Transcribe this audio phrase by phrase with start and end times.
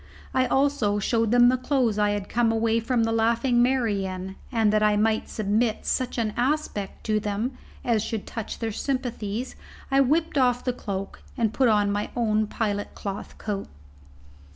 [0.33, 4.35] I also showed them the clothes I had come away from the Laughing Mary in;
[4.51, 9.55] and, that I might submit such an aspect to them as should touch their sympathies,
[9.91, 13.67] I whipped off the cloak and put on my own pilot cloth coat.